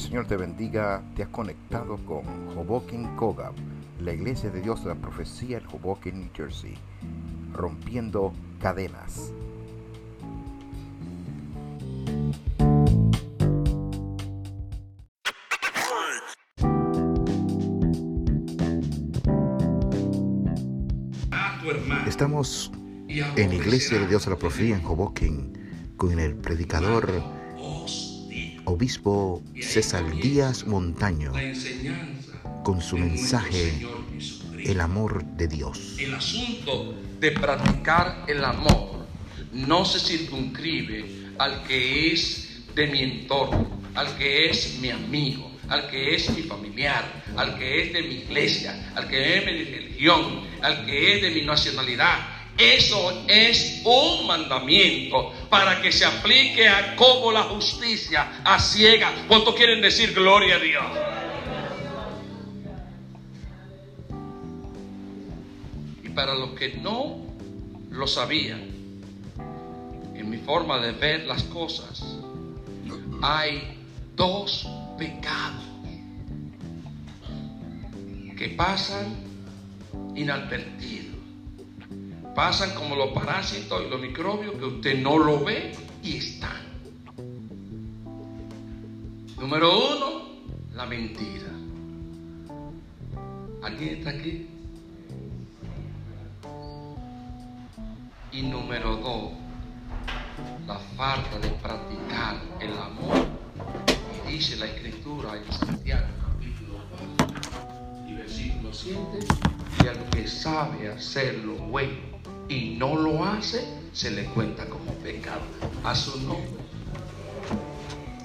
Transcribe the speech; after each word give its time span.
el 0.00 0.06
Señor 0.06 0.26
te 0.26 0.36
bendiga. 0.36 1.02
Te 1.14 1.22
has 1.22 1.28
conectado 1.28 1.98
con 2.06 2.24
Hoboken 2.56 3.16
Kogab, 3.16 3.52
la 4.00 4.14
iglesia 4.14 4.48
de 4.48 4.62
Dios 4.62 4.82
de 4.82 4.88
la 4.88 4.94
profecía 4.94 5.58
en 5.58 5.66
Hoboken, 5.66 6.20
New 6.20 6.30
Jersey, 6.34 6.74
rompiendo 7.52 8.32
cadenas. 8.60 9.30
Estamos 22.06 22.72
en 23.06 23.52
Iglesia 23.52 23.98
de 23.98 24.06
Dios 24.06 24.24
de 24.24 24.30
la 24.30 24.36
Profecía 24.36 24.76
en 24.76 24.84
Hoboken 24.84 25.94
con 25.96 26.18
el 26.18 26.34
predicador 26.36 27.39
obispo 28.64 29.42
César 29.60 30.04
Díaz 30.16 30.66
Montaño 30.66 31.32
con 32.62 32.80
su 32.80 32.96
mensaje 32.96 33.86
El 34.64 34.80
amor 34.80 35.24
de 35.24 35.48
Dios. 35.48 35.96
El 35.98 36.14
asunto 36.14 36.94
de 37.18 37.30
practicar 37.32 38.24
el 38.28 38.44
amor 38.44 39.06
no 39.52 39.84
se 39.84 39.98
circunscribe 39.98 41.32
al 41.38 41.62
que 41.64 42.12
es 42.12 42.74
de 42.74 42.86
mi 42.86 43.02
entorno, 43.02 43.80
al 43.94 44.16
que 44.16 44.50
es 44.50 44.78
mi 44.80 44.90
amigo, 44.90 45.50
al 45.68 45.88
que 45.88 46.14
es 46.14 46.30
mi 46.36 46.42
familiar, 46.42 47.24
al 47.36 47.58
que 47.58 47.82
es 47.82 47.92
de 47.92 48.02
mi 48.02 48.14
iglesia, 48.16 48.92
al 48.94 49.08
que 49.08 49.38
es 49.38 49.46
de 49.46 49.52
mi 49.52 49.64
religión, 49.64 50.40
al 50.62 50.84
que 50.84 51.14
es 51.14 51.22
de 51.22 51.30
mi 51.30 51.42
nacionalidad. 51.42 52.18
Eso 52.58 53.24
es 53.26 53.80
un 53.84 54.26
mandamiento 54.26 55.32
para 55.50 55.82
que 55.82 55.90
se 55.90 56.04
aplique 56.04 56.68
a 56.68 56.94
como 56.94 57.32
la 57.32 57.42
justicia 57.42 58.40
a 58.44 58.58
ciega. 58.60 59.12
¿Cuánto 59.26 59.54
quieren 59.54 59.82
decir 59.82 60.14
gloria 60.14 60.56
a 60.56 60.58
Dios? 60.60 60.84
Y 66.04 66.08
para 66.10 66.34
los 66.34 66.50
que 66.50 66.74
no 66.76 67.18
lo 67.90 68.06
sabían, 68.06 68.60
en 70.14 70.30
mi 70.30 70.38
forma 70.38 70.78
de 70.78 70.92
ver 70.92 71.26
las 71.26 71.42
cosas, 71.44 72.02
hay 73.20 73.76
dos 74.14 74.68
pecados 74.96 75.64
que 78.38 78.48
pasan 78.50 79.16
inadvertidos. 80.14 81.09
Pasan 82.34 82.74
como 82.74 82.94
los 82.94 83.10
parásitos 83.10 83.82
y 83.84 83.90
los 83.90 84.00
microbios 84.00 84.54
que 84.54 84.64
usted 84.64 85.02
no 85.02 85.18
lo 85.18 85.44
ve 85.44 85.72
y 86.02 86.16
están. 86.16 86.70
Número 89.38 89.96
uno, 89.96 90.22
la 90.74 90.86
mentira. 90.86 91.50
¿Alguien 93.62 93.98
está 93.98 94.10
aquí? 94.10 94.46
Y 98.32 98.42
número 98.42 98.96
dos, 98.96 99.32
la 100.66 100.78
falta 100.96 101.38
de 101.40 101.48
practicar 101.48 102.36
el 102.60 102.72
amor. 102.78 103.26
Y 104.28 104.32
dice 104.32 104.56
la 104.56 104.66
escritura 104.66 105.36
en 105.36 105.52
Santiago 105.52 106.06
capítulo 106.22 106.78
4 107.18 108.08
y 108.08 108.14
versículo 108.14 108.72
7, 108.72 109.00
y 109.82 109.86
al 109.88 110.10
que 110.10 110.28
sabe 110.28 110.92
hacerlo 110.92 111.54
bueno 111.54 112.09
y 112.50 112.74
no 112.76 112.96
lo 112.96 113.24
hace, 113.24 113.64
se 113.92 114.10
le 114.10 114.24
cuenta 114.24 114.66
como 114.66 114.92
pecado. 114.94 115.40
A 115.84 115.94
su 115.94 116.20
nombre. 116.20 116.64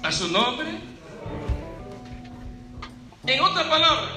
A 0.02 0.10
su 0.10 0.28
nombre. 0.28 0.66
En 3.24 3.40
otras 3.40 3.66
palabras, 3.66 4.10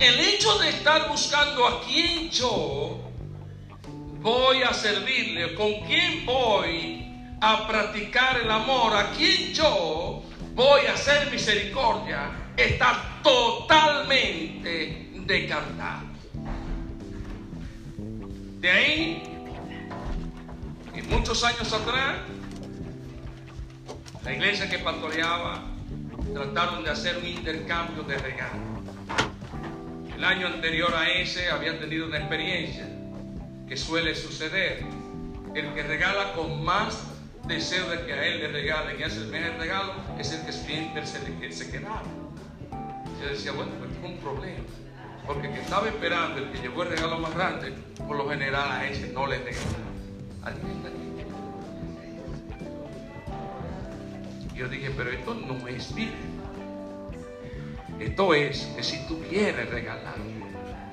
el 0.00 0.20
hecho 0.20 0.58
de 0.58 0.70
estar 0.70 1.08
buscando 1.08 1.66
a 1.66 1.80
quién 1.82 2.28
yo 2.30 3.00
voy 4.20 4.62
a 4.62 4.74
servirle, 4.74 5.54
con 5.54 5.72
quién 5.86 6.26
voy 6.26 7.04
a 7.40 7.66
practicar 7.68 8.40
el 8.40 8.50
amor, 8.50 8.96
a 8.96 9.12
quién 9.12 9.54
yo 9.54 10.24
voy 10.54 10.86
a 10.86 10.94
hacer 10.94 11.30
misericordia, 11.30 12.52
está 12.56 13.20
totalmente 13.22 15.10
descartado. 15.14 16.05
De 18.66 18.72
ahí, 18.72 19.22
y 20.92 21.02
muchos 21.02 21.44
años 21.44 21.72
atrás, 21.72 22.16
la 24.24 24.32
iglesia 24.32 24.68
que 24.68 24.80
pastoreaba 24.80 25.62
trataron 26.34 26.82
de 26.82 26.90
hacer 26.90 27.16
un 27.16 27.26
intercambio 27.26 28.02
de 28.02 28.18
regalos. 28.18 28.82
El 30.16 30.24
año 30.24 30.48
anterior 30.48 30.92
a 30.96 31.08
ese 31.10 31.48
había 31.48 31.78
tenido 31.78 32.06
una 32.06 32.18
experiencia 32.18 32.88
que 33.68 33.76
suele 33.76 34.16
suceder. 34.16 34.84
El 35.54 35.72
que 35.72 35.84
regala 35.84 36.32
con 36.32 36.64
más 36.64 37.04
deseo 37.46 37.88
de 37.88 38.04
que 38.04 38.14
a 38.14 38.26
él 38.26 38.40
le 38.40 38.48
regalen 38.48 38.98
y 38.98 39.04
hace 39.04 39.18
el 39.18 39.28
mejor 39.28 39.60
regalo 39.60 39.94
es 40.18 40.32
el 40.32 40.44
que 40.44 40.50
siempre 40.50 41.06
se, 41.06 41.20
le, 41.20 41.52
se 41.52 41.70
quedaba. 41.70 42.02
Yo 43.22 43.28
decía, 43.28 43.52
bueno, 43.52 43.70
pues 43.78 43.92
es 43.92 44.04
un 44.04 44.18
problema. 44.18 44.64
Porque 45.26 45.48
el 45.48 45.54
que 45.54 45.60
estaba 45.60 45.88
esperando, 45.88 46.38
el 46.38 46.50
que 46.52 46.58
llevó 46.58 46.84
el 46.84 46.90
regalo 46.90 47.18
más 47.18 47.34
grande, 47.34 47.72
por 48.06 48.16
lo 48.16 48.28
general 48.28 48.70
a 48.70 48.86
ese 48.86 49.08
no 49.12 49.26
le 49.26 49.38
regalaba. 49.38 49.86
Yo 54.54 54.68
dije, 54.68 54.90
pero 54.96 55.10
esto 55.10 55.34
no 55.34 55.68
es 55.68 55.94
bien. 55.94 56.14
Esto 58.00 58.34
es 58.34 58.62
que 58.76 58.82
si 58.82 59.06
tú 59.06 59.20
quieres 59.28 59.68
regalarle, 59.68 60.34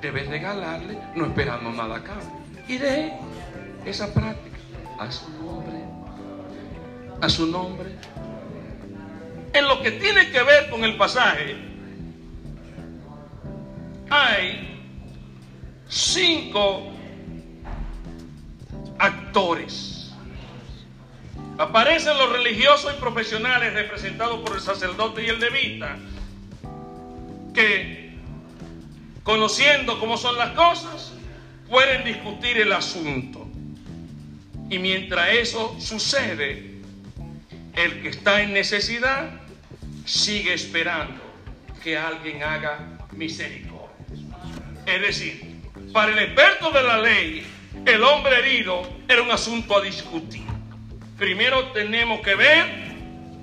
debes 0.02 0.28
regalarle 0.28 0.98
no 1.16 1.26
esperando 1.26 1.72
nada 1.72 1.98
a 1.98 2.04
cambio. 2.04 2.30
Y 2.68 2.78
de 2.78 3.14
esa 3.86 4.14
práctica 4.14 4.58
a 5.00 5.12
su 5.12 5.30
nombre, 5.30 5.80
a 7.22 7.30
su 7.30 7.48
nombre. 7.48 7.90
En 9.54 9.68
lo 9.68 9.82
que 9.82 9.92
tiene 9.92 10.32
que 10.32 10.42
ver 10.44 10.70
con 10.70 10.84
el 10.84 10.98
pasaje, 10.98 11.56
hay 14.14 14.80
cinco 15.90 16.92
actores. 19.00 20.14
Aparecen 21.58 22.18
los 22.18 22.32
religiosos 22.32 22.94
y 22.96 23.00
profesionales 23.00 23.74
representados 23.74 24.40
por 24.42 24.56
el 24.56 24.62
sacerdote 24.62 25.24
y 25.24 25.30
el 25.30 25.40
levita, 25.40 25.98
que 27.56 28.18
conociendo 29.24 30.00
cómo 30.00 30.18
son 30.18 30.38
las 30.38 30.52
cosas, 30.52 31.14
pueden 31.68 32.04
discutir 32.04 32.58
el 32.58 32.72
asunto. 32.72 33.48
Y 34.70 34.78
mientras 34.78 35.30
eso 35.30 35.76
sucede, 35.80 36.82
el 37.74 38.02
que 38.04 38.10
está 38.10 38.42
en 38.42 38.54
necesidad 38.54 39.30
sigue 40.06 40.54
esperando 40.54 41.22
que 41.84 41.98
alguien 41.98 42.44
haga 42.44 42.80
misericordia. 43.12 43.73
Es 44.86 45.02
decir, 45.02 45.62
para 45.94 46.12
el 46.12 46.20
experto 46.20 46.72
de 46.72 46.84
la 46.84 47.00
ley, 47.00 47.46
el 47.86 48.04
hombre 48.04 48.40
herido 48.40 48.82
era 49.08 49.22
un 49.22 49.32
asunto 49.32 49.78
a 49.78 49.82
discutir. 49.82 50.44
Primero 51.18 51.68
tenemos 51.68 52.22
que 52.22 52.36
ver, 52.36 52.66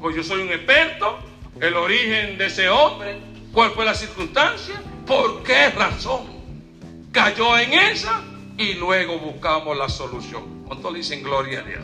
pues 0.00 0.16
yo 0.16 0.22
soy 0.22 0.42
un 0.42 0.50
experto, 0.50 1.18
el 1.60 1.74
origen 1.74 2.38
de 2.38 2.46
ese 2.46 2.68
hombre, 2.68 3.18
cuál 3.52 3.70
fue 3.70 3.84
la 3.84 3.94
circunstancia, 3.94 4.80
por 5.06 5.42
qué 5.42 5.70
razón 5.70 6.26
cayó 7.12 7.58
en 7.58 7.72
esa 7.72 8.22
y 8.58 8.74
luego 8.74 9.18
buscamos 9.18 9.76
la 9.76 9.88
solución. 9.88 10.64
¿Cuánto 10.66 10.90
le 10.90 10.98
dicen 10.98 11.22
gloria 11.22 11.60
a 11.60 11.62
Dios? 11.62 11.80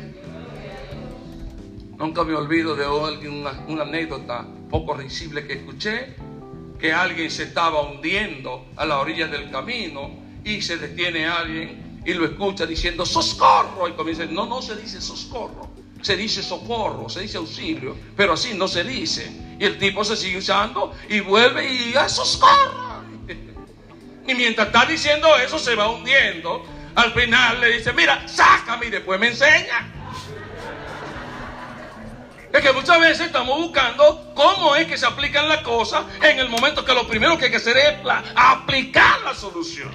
Nunca 1.98 2.24
me 2.24 2.34
olvido 2.34 2.76
de 2.76 2.86
una, 2.86 3.52
una 3.68 3.82
anécdota 3.82 4.46
poco 4.70 4.94
risible 4.94 5.46
que 5.46 5.54
escuché 5.54 6.14
que 6.78 6.92
alguien 6.92 7.30
se 7.30 7.44
estaba 7.44 7.82
hundiendo 7.82 8.66
a 8.76 8.84
la 8.84 8.98
orilla 8.98 9.28
del 9.28 9.50
camino 9.50 10.10
y 10.44 10.60
se 10.62 10.76
detiene 10.76 11.26
alguien 11.26 12.02
y 12.04 12.14
lo 12.14 12.24
escucha 12.24 12.66
diciendo 12.66 13.04
socorro 13.04 13.88
y 13.88 13.92
comienza 13.92 14.24
no 14.26 14.46
no 14.46 14.62
se 14.62 14.76
dice 14.76 15.00
socorro 15.00 15.68
se 16.02 16.16
dice 16.16 16.42
socorro 16.42 17.08
se 17.08 17.20
dice 17.20 17.38
auxilio 17.38 17.96
pero 18.16 18.34
así 18.34 18.54
no 18.54 18.68
se 18.68 18.84
dice. 18.84 19.30
Y 19.58 19.64
el 19.64 19.78
tipo 19.78 20.04
se 20.04 20.16
sigue 20.16 20.38
usando 20.38 20.94
y 21.08 21.20
vuelve 21.20 21.66
y 21.66 21.94
¡ay, 21.96 22.08
socorro 22.08 23.02
y 24.28 24.34
mientras 24.34 24.68
está 24.68 24.84
diciendo 24.84 25.28
eso 25.38 25.58
se 25.58 25.74
va 25.74 25.90
hundiendo. 25.90 26.64
Al 26.94 27.12
final 27.12 27.60
le 27.60 27.78
dice 27.78 27.92
mira 27.92 28.28
sácame 28.28 28.86
y 28.86 28.90
después 28.90 29.18
me 29.18 29.28
enseña 29.28 29.95
es 32.52 32.60
que 32.60 32.72
muchas 32.72 33.00
veces 33.00 33.26
estamos 33.26 33.58
buscando 33.58 34.32
cómo 34.34 34.76
es 34.76 34.86
que 34.86 34.96
se 34.96 35.06
aplican 35.06 35.48
las 35.48 35.58
cosas 35.62 36.04
en 36.22 36.38
el 36.38 36.48
momento 36.48 36.84
que 36.84 36.94
lo 36.94 37.06
primero 37.06 37.36
que 37.38 37.46
hay 37.46 37.50
que 37.50 37.58
hacer 37.58 37.76
es 37.76 37.94
aplicar 38.34 39.20
la 39.22 39.34
solución. 39.34 39.90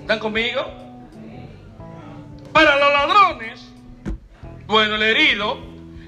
¿Están 0.00 0.18
conmigo? 0.18 0.64
Para 2.52 2.76
los 2.76 2.92
ladrones, 2.92 3.60
bueno, 4.66 4.96
el 4.96 5.02
herido 5.02 5.58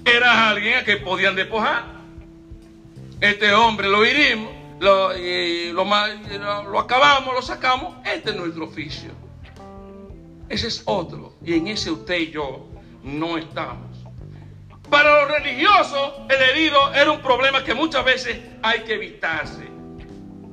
era 0.04 0.50
alguien 0.50 0.78
a 0.78 0.84
que 0.84 0.96
podían 0.96 1.36
despojar. 1.36 1.84
Este 3.20 3.54
hombre 3.54 3.88
lo 3.88 4.04
herimos, 4.04 4.52
lo, 4.80 5.12
lo 5.12 6.78
acabamos, 6.78 7.34
lo 7.34 7.42
sacamos. 7.42 7.96
Este 8.04 8.30
es 8.30 8.36
nuestro 8.36 8.66
oficio. 8.66 9.12
Ese 10.48 10.66
es 10.66 10.82
otro. 10.84 11.34
Y 11.44 11.54
en 11.54 11.68
ese 11.68 11.90
usted 11.90 12.18
y 12.18 12.30
yo 12.32 12.68
no 13.02 13.38
estamos. 13.38 13.93
Para 14.90 15.22
los 15.22 15.30
religiosos, 15.30 16.12
el 16.28 16.42
herido 16.42 16.92
era 16.94 17.10
un 17.10 17.20
problema 17.20 17.64
que 17.64 17.74
muchas 17.74 18.04
veces 18.04 18.38
hay 18.62 18.80
que 18.80 18.94
evitarse. 18.94 19.68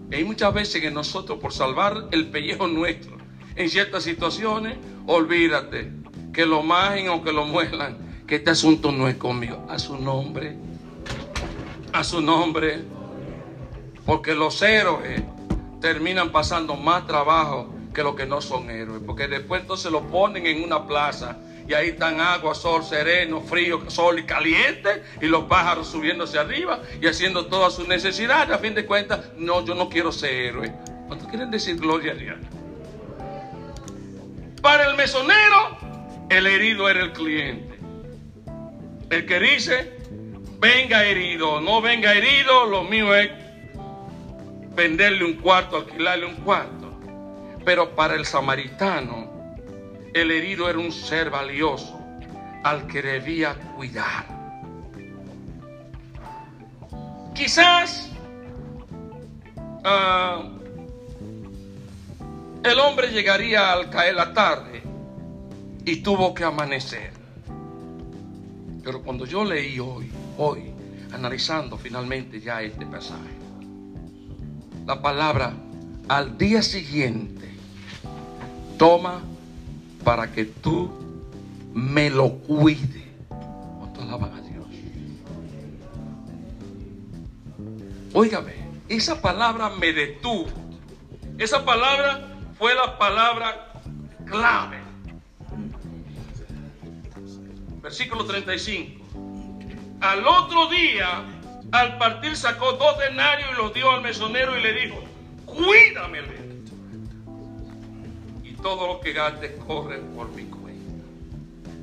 Y 0.10 0.16
hay 0.16 0.24
muchas 0.24 0.54
veces 0.54 0.82
que 0.82 0.92
nosotros, 0.92 1.40
por 1.40 1.54
salvar 1.54 2.08
el 2.12 2.30
pellejo 2.30 2.68
nuestro, 2.68 3.18
en 3.56 3.70
ciertas 3.70 4.04
situaciones, 4.04 4.78
olvídate 5.06 5.92
que 6.34 6.46
lo 6.46 6.64
majen 6.64 7.10
o 7.10 7.24
que 7.24 7.34
lo 7.34 7.46
muelan, 7.46 8.24
que 8.26 8.36
este 8.36 8.52
asunto 8.52 8.92
no 8.92 9.08
es 9.08 9.16
conmigo. 9.16 9.66
A 9.70 9.78
su 9.78 9.98
nombre, 9.98 10.56
a 11.92 12.04
su 12.04 12.22
nombre, 12.22 12.84
porque 14.06 14.34
los 14.34 14.62
héroes 14.62 15.22
terminan 15.82 16.32
pasando 16.32 16.76
más 16.76 17.06
trabajo 17.06 17.74
que 17.94 18.04
los 18.04 18.16
que 18.16 18.26
no 18.26 18.40
son 18.40 18.70
héroes, 18.70 19.02
porque 19.06 19.28
después 19.28 19.62
entonces 19.62 19.92
lo 19.92 20.02
ponen 20.08 20.46
en 20.46 20.64
una 20.64 20.88
plaza 20.88 21.38
y 21.68 21.74
ahí 21.74 21.90
están 21.90 22.20
agua, 22.20 22.56
sol, 22.56 22.84
sereno, 22.84 23.42
frío, 23.42 23.90
sol 23.90 24.20
y 24.20 24.24
caliente, 24.24 25.04
y 25.22 25.28
los 25.28 25.46
pájaros 25.46 25.88
subiéndose 25.88 26.38
arriba 26.38 26.82
y 27.02 27.08
haciendo 27.08 27.46
todas 27.48 27.74
sus 27.74 27.88
necesidades. 27.88 28.54
A 28.54 28.60
fin 28.60 28.74
de 28.74 28.86
cuentas, 28.86 29.20
no, 29.38 29.64
yo 29.66 29.76
no 29.76 29.90
quiero 29.90 30.12
ser 30.12 30.34
héroe. 30.34 30.74
¿Cuántos 31.08 31.28
quieren 31.30 31.52
decir 31.52 31.78
gloria 31.78 32.14
a 32.14 32.16
Dios? 32.16 32.38
Para 34.62 34.88
el 34.88 34.96
mesonero, 34.96 35.78
el 36.30 36.48
herido 36.48 36.90
era 36.90 37.02
el 37.02 37.14
cliente. 37.14 37.80
El 39.10 39.26
que 39.26 39.40
dice, 39.40 39.98
venga 40.60 41.04
herido, 41.04 41.60
no 41.60 41.82
venga 41.82 42.14
herido, 42.14 42.66
lo 42.66 42.84
mío 42.84 43.14
es 43.16 43.32
venderle 44.76 45.26
un 45.26 45.34
cuarto, 45.34 45.78
alquilarle 45.78 46.28
un 46.28 46.36
cuarto. 46.36 46.94
Pero 47.66 47.96
para 47.96 48.16
el 48.16 48.26
samaritano, 48.26 49.31
el 50.14 50.32
herido 50.32 50.70
era 50.70 50.80
un 50.80 50.92
ser 50.92 51.30
valioso 51.30 52.00
al 52.64 52.88
que 52.88 53.02
debía 53.02 53.56
cuidar. 53.76 54.26
Quizás 57.34 58.10
uh, 59.58 60.62
el 62.64 62.80
hombre 62.80 63.08
llegaría 63.08 63.72
al 63.72 63.90
caer 63.90 64.16
la 64.16 64.34
tarde 64.34 64.84
y 65.86 65.98
tuvo 65.98 66.34
que 66.34 66.44
amanecer. 66.44 67.12
Pero 68.84 69.02
cuando 69.02 69.26
yo 69.26 69.44
leí 69.46 69.80
hoy, 69.80 70.12
hoy, 70.38 70.72
analizando 71.14 71.78
finalmente 71.78 72.40
ya 72.40 72.62
este 72.62 72.86
pasaje, 72.86 73.32
la 74.86 75.02
palabra 75.02 75.54
al 76.08 76.38
día 76.38 76.62
siguiente 76.62 77.50
toma 78.78 79.22
para 80.04 80.32
que 80.32 80.46
tú 80.46 80.92
me 81.74 82.10
lo 82.10 82.30
cuides. 82.40 83.06
¿Cuánto 83.28 84.02
alaban 84.02 84.34
a 84.34 84.42
Dios? 84.42 84.66
Óigame, 88.14 88.56
esa 88.90 89.22
palabra 89.22 89.70
me 89.70 89.94
detuvo. 89.94 90.50
Esa 91.38 91.64
palabra 91.66 92.28
fue 92.58 92.76
la 92.76 92.98
palabra 92.98 93.74
clave. 94.26 94.80
Versículo 97.82 98.26
35. 98.26 99.06
Al 100.02 100.28
otro 100.28 100.68
día, 100.70 101.24
al 101.72 101.98
partir, 101.98 102.36
sacó 102.36 102.74
dos 102.74 102.98
denarios 103.00 103.50
y 103.54 103.56
los 103.56 103.74
dio 103.74 103.92
al 103.92 104.02
mesonero 104.02 104.58
y 104.58 104.62
le 104.62 104.74
dijo, 104.74 105.04
cuídamele 105.46 106.41
todo 108.62 108.88
lo 108.88 109.00
que 109.00 109.14
gastes 109.14 109.52
corre 109.66 109.98
por 110.16 110.30
mi 110.32 110.44
cuenta. 110.44 111.04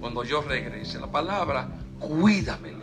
Cuando 0.01 0.25
yo 0.25 0.43
regrese, 0.43 0.99
la 0.99 1.11
palabra 1.11 1.69
cuídame 1.99 2.79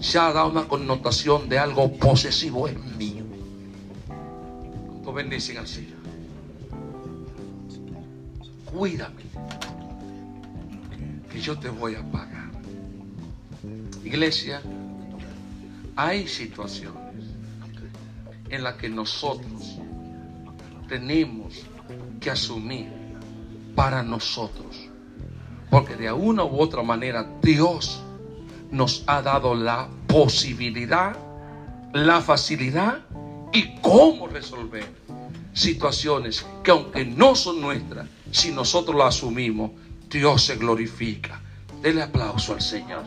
ya 0.00 0.32
da 0.32 0.44
una 0.44 0.68
connotación 0.68 1.48
de 1.48 1.58
algo 1.58 1.92
posesivo 1.96 2.68
en 2.68 2.96
mío. 2.96 3.24
Cuando 4.06 5.12
bendicen 5.12 5.58
al 5.58 5.66
Señor. 5.66 5.96
Cuídame. 8.66 9.22
Que 11.30 11.40
yo 11.40 11.58
te 11.58 11.70
voy 11.70 11.94
a 11.94 12.02
pagar. 12.12 12.50
Iglesia, 14.04 14.60
hay 15.96 16.28
situaciones 16.28 17.24
en 18.48 18.62
las 18.62 18.74
que 18.74 18.88
nosotros 18.88 19.78
tenemos 20.88 21.66
asumir 22.30 22.88
para 23.74 24.02
nosotros. 24.02 24.88
Porque 25.70 25.96
de 25.96 26.12
una 26.12 26.44
u 26.44 26.60
otra 26.60 26.82
manera 26.82 27.28
Dios 27.42 28.02
nos 28.70 29.04
ha 29.06 29.22
dado 29.22 29.54
la 29.54 29.88
posibilidad, 30.06 31.16
la 31.92 32.20
facilidad 32.20 33.00
y 33.52 33.76
cómo 33.80 34.28
resolver 34.28 34.86
situaciones 35.52 36.46
que 36.62 36.70
aunque 36.70 37.04
no 37.04 37.34
son 37.34 37.60
nuestras, 37.60 38.06
si 38.30 38.52
nosotros 38.52 38.96
las 38.96 39.16
asumimos, 39.16 39.70
Dios 40.10 40.44
se 40.44 40.56
glorifica. 40.56 41.40
Dele 41.80 42.02
aplauso 42.02 42.54
al 42.54 42.60
Señor. 42.60 43.04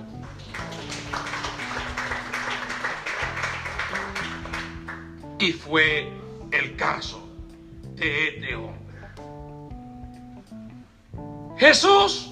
Y 5.39 5.51
fue 5.53 6.11
el 6.51 6.75
caso 6.75 7.25
de 7.95 8.55
hombre. 8.55 8.88
Jesús 11.59 12.31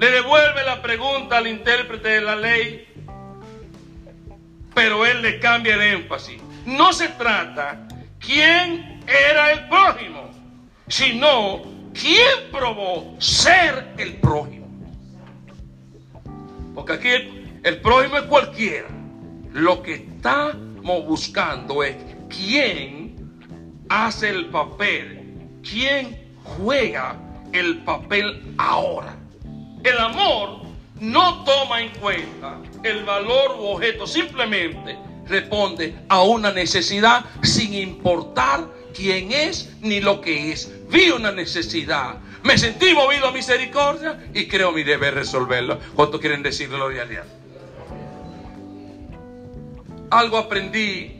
le 0.00 0.10
devuelve 0.10 0.64
la 0.64 0.82
pregunta 0.82 1.38
al 1.38 1.46
intérprete 1.46 2.08
de 2.08 2.20
la 2.20 2.34
ley, 2.34 2.88
pero 4.74 5.06
él 5.06 5.22
le 5.22 5.38
cambia 5.38 5.74
el 5.74 6.00
énfasis. 6.00 6.42
No 6.66 6.92
se 6.92 7.08
trata 7.10 7.86
quién 8.18 9.00
era 9.06 9.52
el 9.52 9.68
prójimo, 9.68 10.28
sino 10.88 11.62
quién 11.94 12.50
probó 12.50 13.14
ser 13.20 13.94
el 13.96 14.16
prójimo. 14.16 14.66
Porque 16.74 16.92
aquí 16.94 17.08
el, 17.62 17.80
prójimo 17.80 18.16
es 18.16 18.24
cualquiera. 18.24 18.88
Lo 19.52 19.82
que 19.82 19.94
estamos 19.94 21.06
buscando 21.06 21.84
es 21.84 21.96
quién 22.28 23.86
hace 23.88 24.30
el 24.30 24.46
papel, 24.46 25.48
quién 25.62 26.36
juega 26.42 27.16
el 27.52 27.78
papel 27.78 28.54
ahora. 28.58 29.16
El 29.84 29.98
amor 29.98 30.66
no 31.00 31.44
toma 31.44 31.82
en 31.82 31.90
cuenta 32.00 32.58
el 32.82 33.04
valor 33.04 33.56
u 33.58 33.66
objeto, 33.66 34.06
simplemente 34.06 34.96
responde 35.28 35.94
a 36.08 36.22
una 36.22 36.52
necesidad 36.52 37.24
sin 37.42 37.74
importar 37.74 38.66
quién 38.94 39.32
es 39.32 39.74
ni 39.80 40.00
lo 40.00 40.20
que 40.20 40.52
es. 40.52 40.72
Vi 40.88 41.10
una 41.10 41.32
necesidad, 41.32 42.18
me 42.42 42.56
sentí 42.56 42.94
movido 42.94 43.28
a 43.28 43.32
misericordia 43.32 44.18
y 44.32 44.46
creo 44.46 44.72
mi 44.72 44.84
deber 44.84 45.14
resolverlo. 45.14 45.78
¿Cuánto 45.94 46.20
quieren 46.20 46.42
decir 46.42 46.68
gloria 46.68 47.02
a 47.02 47.06
Dios? 47.06 47.26
Algo 50.10 50.38
aprendí 50.38 51.18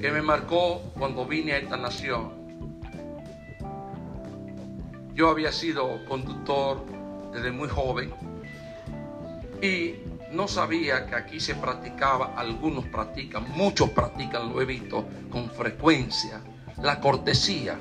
que 0.00 0.10
me 0.10 0.22
marcó 0.22 0.82
cuando 0.98 1.26
vine 1.26 1.52
a 1.52 1.58
esta 1.58 1.76
nación 1.76 2.33
yo 5.14 5.30
había 5.30 5.52
sido 5.52 6.04
conductor 6.06 6.84
desde 7.32 7.52
muy 7.52 7.68
joven 7.68 8.12
y 9.62 9.94
no 10.32 10.48
sabía 10.48 11.06
que 11.06 11.14
aquí 11.14 11.40
se 11.40 11.54
practicaba, 11.54 12.34
algunos 12.36 12.84
practican, 12.86 13.44
muchos 13.52 13.90
practican, 13.90 14.52
lo 14.52 14.60
he 14.60 14.64
visto 14.64 15.06
con 15.30 15.48
frecuencia, 15.48 16.40
la 16.82 17.00
cortesía 17.00 17.78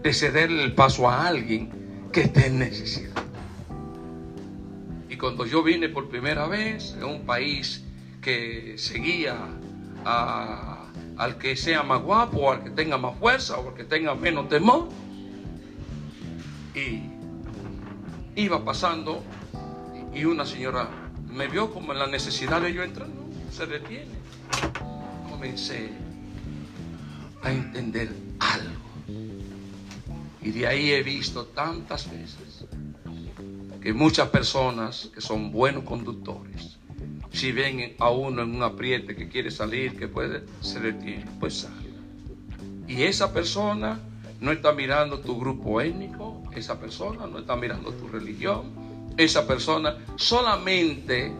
de 0.00 0.12
cederle 0.12 0.62
el 0.62 0.74
paso 0.74 1.08
a 1.08 1.26
alguien 1.26 2.08
que 2.12 2.22
esté 2.22 2.46
en 2.46 2.60
necesidad. 2.60 3.20
Y 5.08 5.16
cuando 5.16 5.44
yo 5.44 5.64
vine 5.64 5.88
por 5.88 6.08
primera 6.08 6.46
vez 6.46 6.94
en 6.96 7.04
un 7.04 7.26
país 7.26 7.84
que 8.22 8.74
seguía 8.78 9.36
al 10.04 11.36
que 11.38 11.56
sea 11.56 11.82
más 11.82 12.00
guapo, 12.00 12.52
al 12.52 12.62
que 12.62 12.70
tenga 12.70 12.96
más 12.96 13.18
fuerza, 13.18 13.58
o 13.58 13.70
al 13.70 13.74
que 13.74 13.84
tenga 13.84 14.14
menos 14.14 14.48
temor, 14.48 14.88
y 16.74 17.02
iba 18.36 18.64
pasando 18.64 19.22
y 20.14 20.24
una 20.24 20.46
señora 20.46 20.88
me 21.30 21.46
vio 21.46 21.72
como 21.72 21.92
en 21.92 21.98
la 21.98 22.06
necesidad 22.06 22.60
de 22.60 22.72
yo 22.72 22.82
entrar, 22.82 23.08
no, 23.08 23.28
se 23.52 23.66
detiene. 23.66 24.18
Comencé 25.28 25.90
a 27.42 27.52
entender 27.52 28.10
algo. 28.40 28.88
Y 30.42 30.50
de 30.50 30.66
ahí 30.66 30.92
he 30.92 31.02
visto 31.02 31.46
tantas 31.46 32.10
veces 32.10 32.64
que 33.80 33.92
muchas 33.92 34.28
personas 34.28 35.10
que 35.14 35.20
son 35.20 35.52
buenos 35.52 35.84
conductores 35.84 36.78
Si 37.30 37.52
ven 37.52 37.94
a 37.98 38.10
uno 38.10 38.42
en 38.42 38.56
un 38.56 38.62
apriete 38.62 39.14
que 39.14 39.28
quiere 39.28 39.50
salir, 39.50 39.96
que 39.96 40.08
puede, 40.08 40.44
se 40.60 40.80
detiene, 40.80 41.26
pues 41.38 41.58
salga. 41.58 41.76
Y 42.88 43.02
esa 43.02 43.32
persona 43.32 44.00
no 44.40 44.52
está 44.52 44.72
mirando 44.72 45.20
tu 45.20 45.38
grupo 45.38 45.80
étnico, 45.80 46.42
esa 46.54 46.78
persona 46.78 47.26
no 47.26 47.38
está 47.38 47.56
mirando 47.56 47.92
tu 47.92 48.08
religión, 48.08 48.72
esa 49.16 49.46
persona 49.46 49.96
solamente 50.16 51.32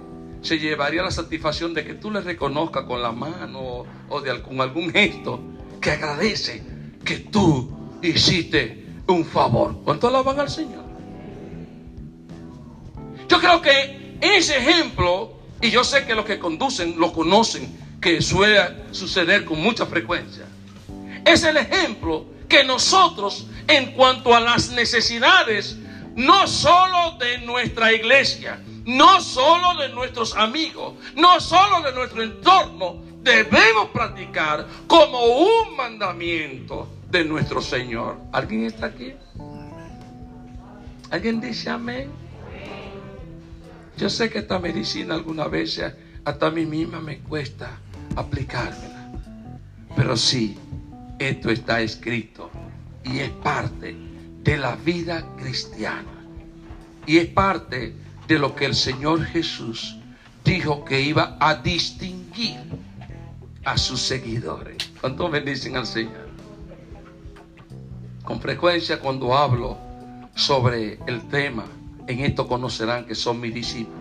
se 0.42 0.58
llevaría 0.58 1.02
la 1.02 1.10
satisfacción 1.10 1.74
de 1.74 1.84
que 1.84 1.94
tú 1.94 2.10
le 2.10 2.20
reconozcas 2.20 2.84
con 2.84 3.02
la 3.02 3.12
mano 3.12 3.84
o 4.08 4.20
de, 4.20 4.40
con 4.42 4.60
algún 4.60 4.90
gesto 4.90 5.40
que 5.80 5.92
agradece 5.92 6.62
que 7.04 7.18
tú 7.18 7.98
hiciste 8.02 8.86
un 9.06 9.24
favor. 9.24 9.80
¿Cuánto 9.84 10.08
alaban 10.08 10.38
al 10.40 10.50
Señor? 10.50 10.84
Yo 13.28 13.40
creo 13.40 13.60
que 13.60 14.18
ese 14.20 14.58
ejemplo, 14.58 15.34
y 15.60 15.70
yo 15.70 15.84
sé 15.84 16.04
que 16.04 16.14
los 16.14 16.24
que 16.24 16.38
conducen 16.38 16.98
lo 16.98 17.12
conocen, 17.12 17.68
que 18.00 18.20
suele 18.22 18.60
suceder 18.92 19.44
con 19.44 19.60
mucha 19.60 19.86
frecuencia, 19.86 20.46
es 21.24 21.42
el 21.44 21.56
ejemplo 21.56 22.26
que 22.48 22.64
nosotros, 22.64 23.46
en 23.66 23.92
cuanto 23.92 24.34
a 24.34 24.40
las 24.40 24.70
necesidades, 24.70 25.76
no 26.16 26.46
solo 26.46 27.16
de 27.18 27.38
nuestra 27.38 27.92
iglesia, 27.92 28.60
no 28.84 29.20
solo 29.20 29.80
de 29.80 29.90
nuestros 29.90 30.34
amigos, 30.34 30.94
no 31.14 31.40
solo 31.40 31.82
de 31.82 31.92
nuestro 31.92 32.22
entorno, 32.22 33.02
debemos 33.22 33.90
practicar 33.92 34.66
como 34.86 35.22
un 35.24 35.76
mandamiento 35.76 36.88
de 37.10 37.24
nuestro 37.24 37.60
Señor. 37.60 38.18
¿Alguien 38.32 38.64
está 38.64 38.86
aquí? 38.86 39.12
¿Alguien 41.10 41.40
dice 41.40 41.70
amén? 41.70 42.10
Yo 43.96 44.08
sé 44.08 44.30
que 44.30 44.38
esta 44.38 44.58
medicina 44.58 45.14
algunas 45.14 45.50
veces 45.50 45.92
hasta 46.24 46.46
a 46.46 46.50
mí 46.50 46.64
misma 46.64 47.00
me 47.00 47.18
cuesta 47.18 47.78
aplicármela. 48.16 49.12
Pero 49.96 50.16
sí, 50.16 50.56
esto 51.18 51.50
está 51.50 51.80
escrito 51.80 52.50
y 53.04 53.18
es 53.18 53.30
parte 53.30 53.96
de 54.42 54.56
la 54.56 54.76
vida 54.76 55.24
cristiana. 55.36 56.04
Y 57.06 57.18
es 57.18 57.26
parte 57.28 57.94
de 58.26 58.38
lo 58.38 58.54
que 58.54 58.66
el 58.66 58.74
Señor 58.74 59.24
Jesús 59.24 59.96
dijo 60.44 60.84
que 60.84 61.00
iba 61.00 61.36
a 61.40 61.54
distinguir 61.56 62.60
a 63.64 63.76
sus 63.76 64.00
seguidores. 64.00 64.90
¿Cuántos 65.00 65.30
bendicen 65.30 65.76
al 65.76 65.86
Señor? 65.86 66.28
Con 68.24 68.40
frecuencia 68.40 69.00
cuando 69.00 69.36
hablo 69.36 69.78
sobre 70.34 70.98
el 71.06 71.26
tema, 71.28 71.64
en 72.06 72.20
esto 72.20 72.46
conocerán 72.46 73.06
que 73.06 73.14
son 73.14 73.40
mis 73.40 73.54
discípulos. 73.54 73.98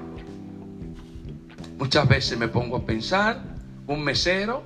Muchas 1.78 2.08
veces 2.08 2.38
me 2.38 2.48
pongo 2.48 2.78
a 2.78 2.86
pensar, 2.86 3.42
un 3.88 4.04
mesero 4.04 4.64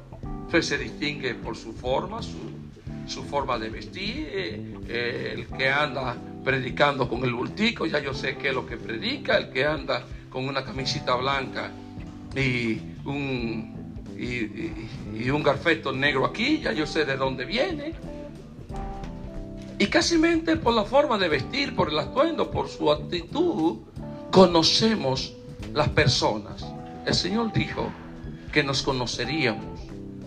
pues, 0.51 0.67
se 0.67 0.77
distingue 0.77 1.33
por 1.33 1.55
su 1.55 1.71
forma, 1.71 2.19
su, 2.21 3.23
forma 3.23 3.57
de 3.57 3.69
vestir, 3.69 4.27
eh, 4.33 5.33
el 5.33 5.47
que 5.47 5.69
anda 5.69 6.17
predicando 6.43 7.07
con 7.07 7.23
el 7.23 7.33
bultico, 7.33 7.85
ya 7.85 7.99
yo 7.99 8.13
sé 8.13 8.35
qué 8.35 8.49
es 8.49 8.53
lo 8.53 8.65
que 8.65 8.75
predica, 8.77 9.37
el 9.37 9.49
que 9.49 9.65
anda 9.65 10.03
con 10.29 10.47
una 10.47 10.63
camisita 10.63 11.15
blanca 11.15 11.71
y 12.35 12.79
un, 13.05 14.05
y, 14.17 15.29
un 15.29 15.43
garfeto 15.43 15.93
negro 15.93 16.25
aquí, 16.25 16.59
ya 16.59 16.73
yo 16.73 16.85
sé 16.85 17.05
de 17.05 17.15
dónde 17.15 17.45
viene. 17.45 17.93
Y 19.79 19.87
casi 19.87 20.17
por 20.61 20.73
la 20.73 20.83
forma 20.83 21.17
de 21.17 21.29
vestir, 21.29 21.75
por 21.75 21.89
el 21.89 21.97
atuendo, 21.97 22.51
por 22.51 22.67
su 22.67 22.91
actitud, 22.91 23.79
conocemos 24.31 25.33
las 25.73 25.89
personas. 25.89 26.65
El 27.05 27.13
Señor 27.13 27.51
dijo 27.51 27.89
que 28.51 28.63
nos 28.63 28.83
conoceríamos 28.83 29.70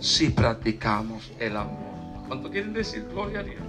si 0.05 0.29
practicamos 0.29 1.33
el 1.39 1.57
amor. 1.57 2.27
¿Cuánto 2.29 2.51
quieren 2.51 2.75
decir? 2.75 3.07
Gloria 3.11 3.41
a 3.41 3.43
Dios. 3.43 3.63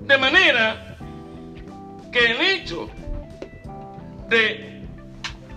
De 0.00 0.16
manera 0.16 0.96
que 2.10 2.30
el 2.30 2.40
hecho 2.40 2.88
de 4.30 4.86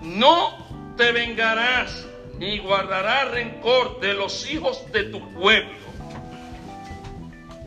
no 0.02 0.96
te 0.98 1.14
vengarás 1.14 2.06
ni 2.38 2.58
guardarás 2.60 3.32
rencor 3.32 4.02
de 4.02 4.14
los 4.14 4.52
hijos 4.52 4.84
de 4.92 5.06
tu 5.06 5.22
pueblo, 5.36 5.80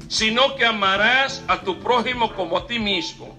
sino 0.09 0.57
que 0.57 0.67
amarás 0.67 1.43
a 1.49 1.63
tu 1.63 1.81
prójimo 1.81 2.35
como 2.35 2.59
a 2.59 2.67
ti 2.67 2.79
mismo. 2.79 3.35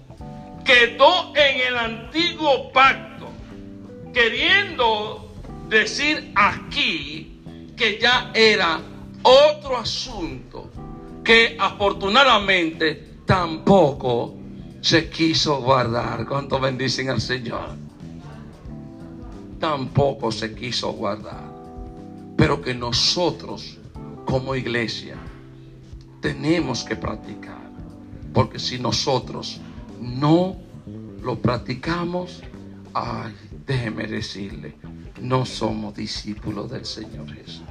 Quedó 0.64 1.32
en 1.36 1.60
el 1.68 1.78
antiguo 1.78 2.72
pacto, 2.72 3.28
queriendo 4.12 5.32
decir 5.68 6.32
aquí 6.34 7.33
que 7.76 7.98
ya 8.00 8.30
era 8.34 8.80
otro 9.22 9.76
asunto 9.76 10.70
que 11.24 11.56
afortunadamente 11.58 13.18
tampoco 13.24 14.34
se 14.80 15.08
quiso 15.08 15.60
guardar. 15.62 16.26
¿Cuánto 16.26 16.60
bendicen 16.60 17.08
al 17.08 17.20
Señor? 17.20 17.70
Tampoco 19.58 20.30
se 20.30 20.54
quiso 20.54 20.92
guardar. 20.92 21.52
Pero 22.36 22.60
que 22.60 22.74
nosotros 22.74 23.78
como 24.26 24.54
iglesia 24.54 25.16
tenemos 26.20 26.84
que 26.84 26.96
practicar. 26.96 27.64
Porque 28.34 28.58
si 28.58 28.78
nosotros 28.78 29.60
no 30.00 30.56
lo 31.22 31.36
practicamos, 31.38 32.42
ay, 32.92 33.32
déjeme 33.66 34.06
decirle, 34.06 34.76
no 35.20 35.46
somos 35.46 35.94
discípulos 35.94 36.70
del 36.70 36.84
Señor 36.84 37.32
Jesús. 37.32 37.62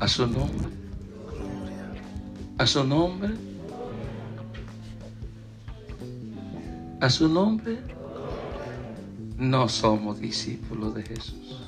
A 0.00 0.08
su 0.08 0.26
nombre 0.26 0.82
a 2.62 2.66
su 2.66 2.84
nombre. 2.84 3.34
A 7.00 7.10
su 7.10 7.28
nombre. 7.28 7.78
No 9.36 9.68
somos 9.68 10.20
discípulos 10.20 10.94
de 10.94 11.02
Jesús. 11.02 11.58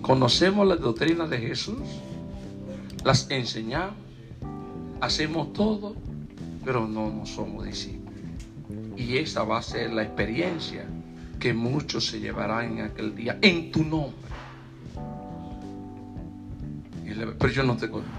Conocemos 0.00 0.68
la 0.68 0.76
doctrina 0.76 1.26
de 1.26 1.38
Jesús. 1.38 1.82
Las 3.04 3.28
enseñamos. 3.30 3.96
Hacemos 5.00 5.52
todo. 5.52 5.96
Pero 6.64 6.86
no, 6.86 7.10
no 7.10 7.26
somos 7.26 7.64
discípulos. 7.64 8.01
Y 8.96 9.16
esa 9.16 9.44
va 9.44 9.58
a 9.58 9.62
ser 9.62 9.92
la 9.92 10.02
experiencia 10.02 10.84
que 11.38 11.52
muchos 11.52 12.06
se 12.06 12.20
llevarán 12.20 12.78
en 12.78 12.84
aquel 12.84 13.14
día. 13.14 13.38
En 13.42 13.72
tu 13.72 13.84
nombre. 13.84 14.16
Pero 17.38 17.52
yo 17.52 17.62
no 17.62 17.76
te 17.76 17.90
conozco. 17.90 18.12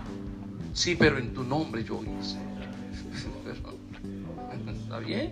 Sí, 0.73 0.95
pero 0.97 1.17
en 1.17 1.33
tu 1.33 1.43
nombre 1.43 1.83
yo 1.83 2.01
hice. 2.01 2.37
está 4.83 4.99
bien. 4.99 5.31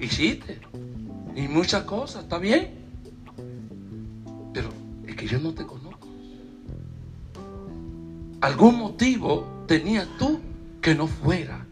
Hiciste. 0.00 0.58
Y 1.36 1.48
muchas 1.48 1.84
cosas, 1.84 2.24
está 2.24 2.38
bien. 2.38 2.70
Pero 4.52 4.68
es 5.06 5.14
que 5.14 5.26
yo 5.26 5.38
no 5.38 5.54
te 5.54 5.64
conozco. 5.64 6.08
Algún 8.40 8.78
motivo 8.78 9.46
tenías 9.66 10.08
tú 10.18 10.40
que 10.80 10.94
no 10.94 11.06
fuera 11.06 11.66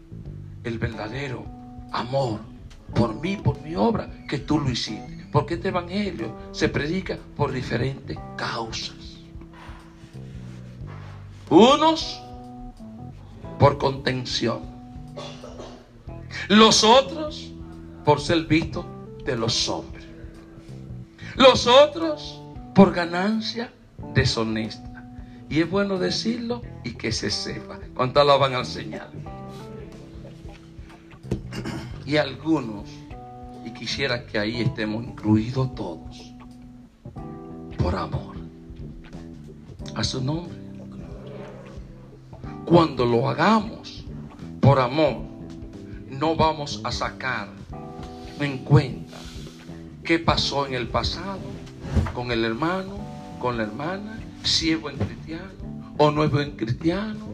el 0.63 0.77
verdadero 0.77 1.45
amor 1.91 2.39
por 2.93 3.19
mí, 3.19 3.37
por 3.37 3.61
mi 3.61 3.75
obra, 3.75 4.09
que 4.27 4.37
tú 4.37 4.59
lo 4.59 4.69
hiciste. 4.69 5.27
Porque 5.31 5.55
este 5.55 5.69
evangelio 5.69 6.35
se 6.51 6.69
predica 6.69 7.17
por 7.35 7.51
diferentes 7.51 8.17
causas. 8.35 8.95
Unos 11.49 12.21
por 13.59 13.77
contención. 13.77 14.61
Los 16.47 16.83
otros 16.83 17.51
por 18.05 18.21
ser 18.21 18.45
vistos 18.45 18.85
de 19.25 19.35
los 19.35 19.67
hombres. 19.69 20.05
Los 21.35 21.67
otros 21.67 22.41
por 22.73 22.93
ganancia 22.93 23.71
deshonesta. 24.13 24.89
Y 25.49 25.61
es 25.61 25.69
bueno 25.69 25.97
decirlo 25.97 26.61
y 26.83 26.93
que 26.93 27.11
se 27.11 27.29
sepa. 27.29 27.79
Cuánto 27.95 28.21
alaban 28.21 28.53
al 28.53 28.65
Señor. 28.65 29.09
Y 32.09 32.17
algunos, 32.17 32.89
y 33.63 33.69
quisiera 33.69 34.25
que 34.25 34.39
ahí 34.39 34.61
estemos 34.61 35.03
incluidos 35.03 35.75
todos, 35.75 36.33
por 37.77 37.95
amor 37.95 38.35
a 39.93 40.03
su 40.03 40.19
nombre 40.23 40.57
cuando 42.65 43.05
lo 43.05 43.29
hagamos 43.29 44.05
por 44.59 44.79
amor, 44.79 45.21
no 46.09 46.35
vamos 46.35 46.81
a 46.83 46.91
sacar 46.91 47.49
en 48.39 48.57
cuenta 48.59 49.17
qué 50.03 50.17
pasó 50.17 50.65
en 50.65 50.73
el 50.73 50.87
pasado 50.87 51.39
con 52.15 52.31
el 52.31 52.43
hermano, 52.43 52.97
con 53.39 53.57
la 53.57 53.63
hermana, 53.65 54.19
si 54.41 54.71
es 54.71 54.81
buen 54.81 54.97
cristiano 54.97 55.93
o 55.99 56.09
no 56.09 56.23
es 56.23 56.31
buen 56.31 56.57
cristiano, 56.57 57.27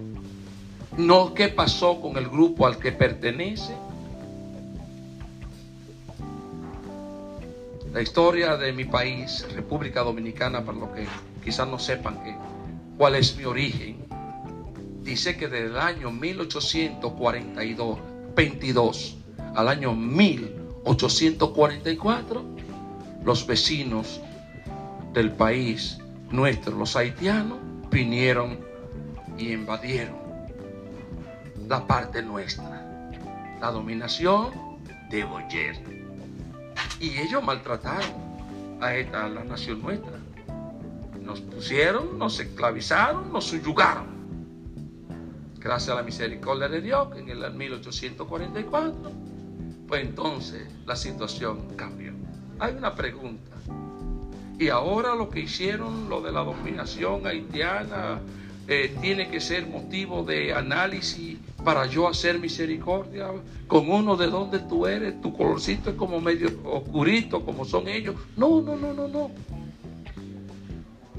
no 0.98 1.34
qué 1.34 1.48
pasó 1.48 2.02
con 2.02 2.18
el 2.18 2.28
grupo 2.28 2.68
al 2.68 2.78
que 2.78 2.92
pertenece. 2.92 3.74
La 7.96 8.02
historia 8.02 8.58
de 8.58 8.74
mi 8.74 8.84
país, 8.84 9.48
República 9.56 10.02
Dominicana, 10.02 10.66
para 10.66 10.80
los 10.80 10.90
que 10.90 11.08
quizás 11.42 11.66
no 11.66 11.80
sepan 11.80 12.22
que, 12.26 12.36
cuál 12.98 13.16
es 13.16 13.38
mi 13.38 13.46
origen, 13.46 14.06
dice 15.02 15.38
que 15.38 15.48
desde 15.48 15.68
el 15.68 15.78
año 15.78 16.12
1842, 16.12 18.00
22 18.36 19.18
al 19.56 19.70
año 19.70 19.96
1844, 19.96 22.44
los 23.24 23.48
vecinos 23.48 24.20
del 25.14 25.32
país 25.32 25.98
nuestro, 26.32 26.76
los 26.76 26.98
haitianos, 26.98 27.60
vinieron 27.90 28.60
y 29.38 29.54
invadieron 29.54 30.18
la 31.70 31.88
parte 31.88 32.22
nuestra, 32.22 33.10
la 33.62 33.72
dominación 33.72 34.52
de 35.10 35.24
Boyer. 35.24 36.05
Y 37.00 37.18
ellos 37.20 37.44
maltrataron 37.44 38.14
a 38.82 38.96
esta, 38.96 39.28
la 39.28 39.44
nación 39.44 39.82
nuestra. 39.82 40.20
Nos 41.22 41.42
pusieron, 41.42 42.18
nos 42.18 42.40
esclavizaron, 42.40 43.32
nos 43.32 43.46
subyugaron. 43.46 44.16
Gracias 45.60 45.90
a 45.90 45.96
la 45.96 46.04
misericordia 46.04 46.68
de 46.68 46.82
Dios, 46.82 47.08
en 47.18 47.28
el 47.30 47.52
1844, 47.52 49.12
pues 49.88 50.02
entonces 50.02 50.68
la 50.86 50.96
situación 50.96 51.76
cambió. 51.76 52.14
Hay 52.60 52.76
una 52.76 52.94
pregunta. 52.94 53.52
Y 54.58 54.70
ahora 54.70 55.16
lo 55.16 55.30
que 55.30 55.42
hicieron, 55.42 56.08
lo 56.08 56.22
de 56.22 56.32
la 56.32 56.42
dominación 56.42 57.28
haitiana, 57.28 58.22
eh, 58.68 58.96
tiene 59.00 59.30
que 59.30 59.40
ser 59.40 59.68
motivo 59.68 60.24
de 60.24 60.54
análisis 60.54 61.38
para 61.64 61.86
yo 61.86 62.08
hacer 62.08 62.40
misericordia 62.40 63.28
con 63.68 63.90
uno 63.90 64.16
de 64.16 64.28
donde 64.28 64.60
tú 64.60 64.88
eres, 64.88 65.22
tu 65.22 65.36
colorcito 65.36 65.92
es 65.92 65.96
como 65.96 66.20
medio 66.20 66.50
oscurito, 66.64 67.46
como 67.46 67.66
son 67.66 67.88
ellos. 67.88 68.16
No, 68.38 68.62
no, 68.62 68.76
no, 68.76 68.94
no, 68.94 69.08
no. 69.08 69.32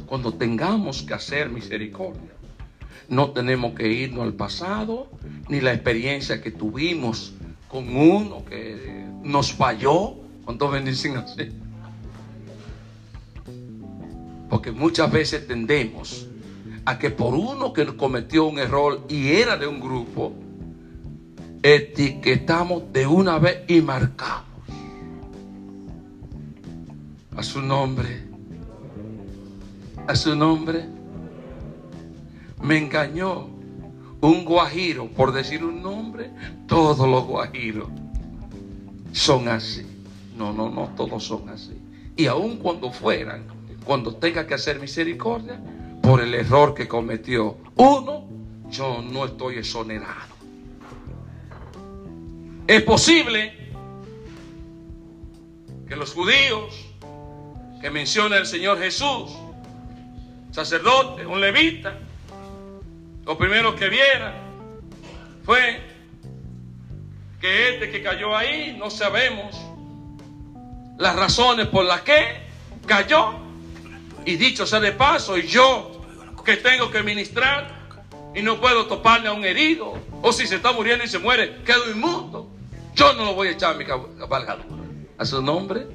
Cuando 0.06 0.32
tengamos 0.34 1.02
que 1.02 1.14
hacer 1.14 1.48
misericordia, 1.48 2.32
no 3.08 3.30
tenemos 3.30 3.74
que 3.74 3.88
irnos 3.88 4.24
al 4.24 4.34
pasado, 4.34 5.08
ni 5.48 5.60
la 5.60 5.72
experiencia 5.72 6.40
que 6.40 6.50
tuvimos 6.50 7.32
con 7.68 7.96
uno 7.96 8.44
que 8.44 9.04
nos 9.22 9.52
falló. 9.52 10.16
¿Cuántos 10.44 10.72
bendicen 10.72 11.16
así? 11.16 11.50
Porque 14.48 14.70
muchas 14.70 15.10
veces 15.10 15.46
tendemos 15.46 16.28
a 16.86 16.98
que 16.98 17.10
por 17.10 17.34
uno 17.34 17.72
que 17.72 17.84
cometió 17.96 18.46
un 18.46 18.58
error 18.60 19.04
y 19.08 19.32
era 19.32 19.56
de 19.56 19.66
un 19.66 19.80
grupo, 19.80 20.32
etiquetamos 21.62 22.92
de 22.92 23.06
una 23.08 23.40
vez 23.40 23.64
y 23.68 23.80
marcamos 23.80 24.44
a 27.36 27.42
su 27.42 27.60
nombre, 27.60 28.22
a 30.06 30.14
su 30.14 30.36
nombre. 30.36 30.86
Me 32.62 32.78
engañó 32.78 33.48
un 34.20 34.44
guajiro, 34.44 35.08
por 35.08 35.32
decir 35.32 35.64
un 35.64 35.82
nombre, 35.82 36.30
todos 36.66 37.06
los 37.08 37.26
guajiros 37.26 37.88
son 39.12 39.48
así. 39.48 39.84
No, 40.36 40.52
no, 40.52 40.70
no, 40.70 40.90
todos 40.96 41.24
son 41.24 41.48
así. 41.48 41.76
Y 42.16 42.26
aun 42.26 42.58
cuando 42.58 42.92
fueran, 42.92 43.42
cuando 43.84 44.14
tenga 44.14 44.46
que 44.46 44.54
hacer 44.54 44.80
misericordia, 44.80 45.60
por 46.06 46.20
el 46.20 46.34
error 46.34 46.72
que 46.72 46.86
cometió 46.86 47.58
uno, 47.74 48.28
yo 48.70 49.02
no 49.02 49.24
estoy 49.24 49.58
exonerado. 49.58 50.36
Es 52.68 52.80
posible 52.84 53.72
que 55.88 55.96
los 55.96 56.14
judíos 56.14 56.86
que 57.80 57.90
menciona 57.90 58.36
el 58.36 58.46
Señor 58.46 58.78
Jesús, 58.78 59.32
sacerdote, 60.52 61.26
un 61.26 61.40
levita, 61.40 61.98
lo 63.24 63.36
primero 63.36 63.74
que 63.74 63.88
vieran 63.88 64.34
fue 65.44 65.80
que 67.40 67.70
este 67.70 67.90
que 67.90 68.00
cayó 68.00 68.36
ahí, 68.36 68.76
no 68.78 68.90
sabemos 68.90 69.56
las 70.98 71.16
razones 71.16 71.66
por 71.66 71.84
las 71.84 72.02
que 72.02 72.42
cayó. 72.86 73.44
Y 74.24 74.36
dicho 74.36 74.66
sea 74.66 74.80
de 74.80 74.90
paso, 74.90 75.36
y 75.38 75.46
yo 75.46 75.95
que 76.46 76.56
tengo 76.56 76.90
que 76.90 77.02
ministrar 77.02 77.68
y 78.34 78.40
no 78.40 78.58
puedo 78.60 78.86
toparle 78.86 79.28
a 79.28 79.32
un 79.32 79.44
herido. 79.44 79.98
O 80.22 80.32
si 80.32 80.46
se 80.46 80.56
está 80.56 80.72
muriendo 80.72 81.04
y 81.04 81.08
se 81.08 81.18
muere, 81.18 81.62
quedo 81.64 81.90
inmundo. 81.90 82.48
Yo 82.94 83.12
no 83.12 83.24
lo 83.24 83.34
voy 83.34 83.48
a 83.48 83.50
echar 83.50 83.74
a 83.74 83.76
mi 83.76 83.84
cabalgadura. 83.84 84.76
A 85.18 85.24
su 85.26 85.42
nombre. 85.42 85.86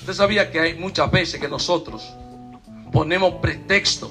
Usted 0.00 0.12
sabía 0.12 0.50
que 0.50 0.60
hay 0.60 0.74
muchas 0.74 1.10
veces 1.10 1.40
que 1.40 1.48
nosotros 1.48 2.12
ponemos 2.92 3.34
pretexto 3.34 4.10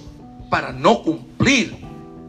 para 0.49 0.71
no 0.71 1.03
cumplir 1.03 1.75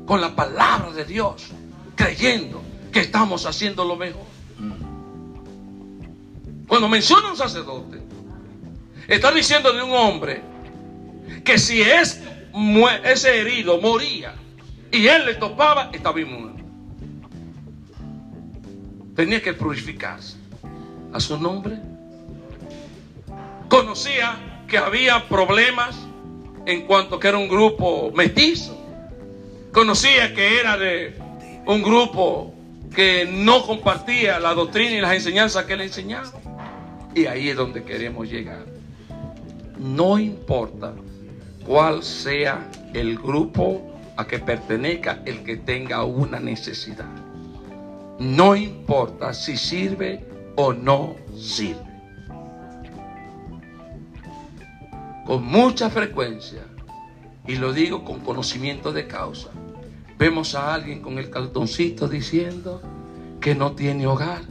con 0.04 0.20
la 0.20 0.34
palabra 0.34 0.90
de 0.92 1.04
Dios, 1.04 1.46
creyendo 1.94 2.62
que 2.92 3.00
estamos 3.00 3.46
haciendo 3.46 3.84
lo 3.84 3.96
mejor. 3.96 4.24
Cuando 6.66 6.88
menciona 6.88 7.30
un 7.30 7.36
sacerdote, 7.36 8.02
está 9.08 9.30
diciendo 9.30 9.72
de 9.72 9.82
un 9.82 9.92
hombre 9.92 10.42
que 11.44 11.58
si 11.58 11.80
es 11.80 12.20
ese 13.04 13.40
herido 13.40 13.80
moría 13.80 14.34
y 14.92 15.08
él 15.08 15.26
le 15.26 15.34
topaba, 15.34 15.90
estaba 15.92 16.20
inmundo. 16.20 16.62
Tenía 19.16 19.42
que 19.42 19.52
purificarse 19.52 20.36
a 21.12 21.18
su 21.18 21.38
nombre. 21.38 21.78
Conocía 23.68 24.62
que 24.68 24.78
había 24.78 25.28
problemas 25.28 25.96
en 26.66 26.82
cuanto 26.82 27.18
que 27.18 27.28
era 27.28 27.38
un 27.38 27.48
grupo 27.48 28.12
mestizo. 28.14 28.80
Conocía 29.72 30.32
que 30.34 30.60
era 30.60 30.76
de 30.76 31.16
un 31.66 31.82
grupo 31.82 32.54
que 32.94 33.26
no 33.28 33.66
compartía 33.66 34.38
la 34.38 34.54
doctrina 34.54 34.92
y 34.92 35.00
las 35.00 35.14
enseñanzas 35.14 35.64
que 35.64 35.72
él 35.72 35.80
enseñaba. 35.80 36.30
Y 37.14 37.26
ahí 37.26 37.48
es 37.48 37.56
donde 37.56 37.82
queremos 37.82 38.28
llegar. 38.28 38.64
No 39.76 40.18
importa 40.18 40.92
cuál 41.66 42.02
sea 42.02 42.70
el 42.92 43.18
grupo 43.18 43.94
a 44.16 44.26
que 44.26 44.38
pertenezca 44.38 45.22
el 45.24 45.42
que 45.42 45.56
tenga 45.56 46.04
una 46.04 46.38
necesidad. 46.38 47.08
No 48.18 48.54
importa 48.54 49.32
si 49.34 49.56
sirve 49.56 50.24
o 50.56 50.72
no 50.72 51.16
sirve. 51.36 51.94
Con 55.26 55.44
mucha 55.44 55.90
frecuencia, 55.90 56.62
y 57.46 57.56
lo 57.56 57.72
digo 57.72 58.04
con 58.04 58.20
conocimiento 58.20 58.92
de 58.92 59.06
causa, 59.06 59.50
vemos 60.18 60.54
a 60.54 60.74
alguien 60.74 61.00
con 61.00 61.18
el 61.18 61.30
cartoncito 61.30 62.08
diciendo 62.08 62.82
que 63.40 63.54
no 63.54 63.72
tiene 63.72 64.06
hogar 64.06 64.42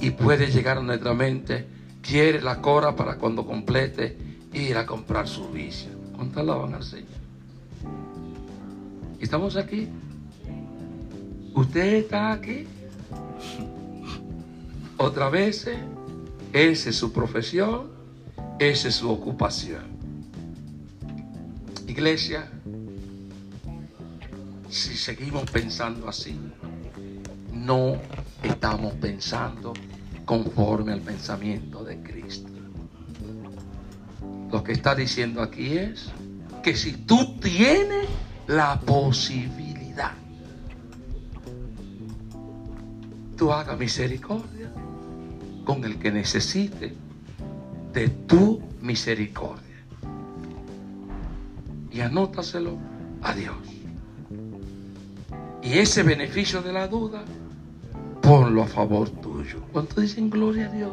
y 0.00 0.10
puede 0.10 0.50
llegar 0.50 0.78
a 0.78 0.82
nuestra 0.82 1.14
mente, 1.14 1.66
quiere 2.02 2.40
la 2.40 2.60
cora 2.60 2.96
para 2.96 3.18
cuando 3.18 3.46
complete 3.46 4.16
ir 4.52 4.76
a 4.76 4.86
comprar 4.86 5.28
su 5.28 5.48
vicio. 5.50 5.97
¿Cuánto 6.18 6.40
alaban 6.40 6.74
al 6.74 6.82
Señor? 6.82 7.06
¿Estamos 9.20 9.54
aquí? 9.54 9.86
¿Usted 11.54 11.94
está 11.94 12.32
aquí? 12.32 12.66
Otra 14.96 15.28
vez, 15.30 15.68
esa 16.52 16.90
es 16.90 16.96
su 16.96 17.12
profesión, 17.12 17.92
esa 18.58 18.88
es 18.88 18.96
su 18.96 19.08
ocupación. 19.08 19.84
Iglesia, 21.86 22.50
si 24.68 24.96
seguimos 24.96 25.48
pensando 25.52 26.08
así, 26.08 26.36
no 27.52 27.96
estamos 28.42 28.92
pensando 28.94 29.72
conforme 30.24 30.94
al 30.94 31.00
pensamiento 31.00 31.84
de 31.84 32.02
Cristo. 32.02 32.57
Lo 34.50 34.62
que 34.64 34.72
está 34.72 34.94
diciendo 34.94 35.42
aquí 35.42 35.76
es 35.76 36.10
que 36.62 36.74
si 36.74 36.92
tú 36.92 37.36
tienes 37.40 38.08
la 38.46 38.80
posibilidad, 38.80 40.12
tú 43.36 43.52
hagas 43.52 43.78
misericordia 43.78 44.72
con 45.64 45.84
el 45.84 45.98
que 45.98 46.10
necesite 46.10 46.94
de 47.92 48.08
tu 48.08 48.60
misericordia. 48.80 49.62
Y 51.90 52.00
anótaselo 52.00 52.78
a 53.22 53.34
Dios. 53.34 53.56
Y 55.62 55.78
ese 55.78 56.02
beneficio 56.02 56.62
de 56.62 56.72
la 56.72 56.88
duda, 56.88 57.22
ponlo 58.22 58.62
a 58.62 58.66
favor 58.66 59.10
tuyo. 59.10 59.60
¿Cuánto 59.72 60.00
dicen 60.00 60.30
gloria 60.30 60.66
a 60.66 60.72
Dios? 60.72 60.92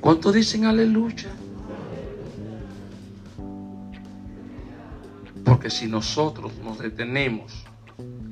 ¿Cuánto 0.00 0.32
dicen 0.32 0.64
aleluya? 0.64 1.28
Porque 5.60 5.76
si 5.76 5.88
nosotros 5.88 6.52
nos 6.64 6.78
detenemos 6.78 7.66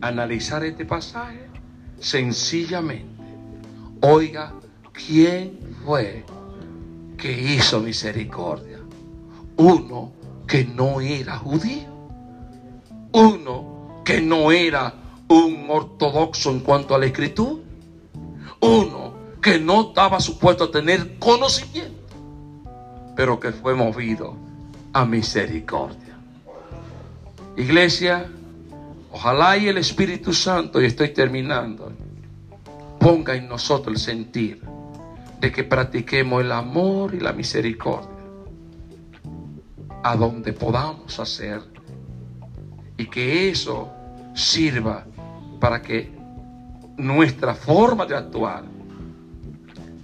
a 0.00 0.08
analizar 0.08 0.64
este 0.64 0.86
pasaje, 0.86 1.46
sencillamente, 2.00 3.22
oiga 4.00 4.54
quién 4.94 5.58
fue 5.84 6.24
que 7.18 7.30
hizo 7.30 7.80
misericordia. 7.80 8.78
Uno 9.58 10.10
que 10.46 10.64
no 10.64 11.02
era 11.02 11.36
judío. 11.36 11.90
Uno 13.12 14.00
que 14.06 14.22
no 14.22 14.50
era 14.50 14.94
un 15.28 15.66
ortodoxo 15.68 16.48
en 16.48 16.60
cuanto 16.60 16.94
a 16.94 16.98
la 16.98 17.04
escritura. 17.04 17.62
Uno 18.60 19.12
que 19.42 19.60
no 19.60 19.88
estaba 19.90 20.18
supuesto 20.18 20.64
a 20.64 20.70
tener 20.70 21.18
conocimiento, 21.18 22.08
pero 23.14 23.38
que 23.38 23.52
fue 23.52 23.74
movido 23.74 24.34
a 24.94 25.04
misericordia. 25.04 26.07
Iglesia, 27.58 28.30
ojalá 29.10 29.56
y 29.56 29.66
el 29.66 29.78
Espíritu 29.78 30.32
Santo, 30.32 30.80
y 30.80 30.84
estoy 30.86 31.08
terminando, 31.08 31.92
ponga 33.00 33.34
en 33.34 33.48
nosotros 33.48 33.96
el 33.96 34.00
sentir 34.00 34.62
de 35.40 35.50
que 35.50 35.64
practiquemos 35.64 36.40
el 36.40 36.52
amor 36.52 37.16
y 37.16 37.20
la 37.20 37.32
misericordia 37.32 38.08
a 40.04 40.16
donde 40.16 40.52
podamos 40.52 41.18
hacer 41.18 41.60
y 42.96 43.06
que 43.06 43.50
eso 43.50 43.90
sirva 44.34 45.04
para 45.58 45.82
que 45.82 46.12
nuestra 46.96 47.54
forma 47.54 48.06
de 48.06 48.16
actuar 48.16 48.62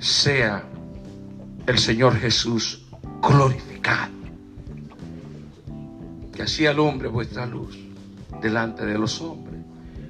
sea 0.01 0.65
el 1.67 1.79
Señor 1.79 2.17
Jesús 2.17 2.85
glorificado. 3.23 4.14
Que 6.35 6.43
así 6.43 6.67
alumbre 6.67 7.09
vuestra 7.09 7.47
luz 7.47 7.79
delante 8.43 8.85
de 8.85 8.99
los 8.99 9.21
hombres 9.21 9.61